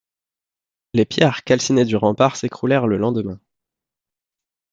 Les 0.95 1.05
pierres 1.05 1.43
calcinées 1.43 1.85
du 1.85 1.95
rempart 1.95 2.35
s'écroulèrent 2.35 2.87
le 2.87 2.97
lendemain. 2.97 3.39